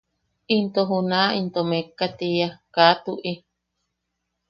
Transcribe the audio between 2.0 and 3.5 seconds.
tiia –Kaa tuʼi.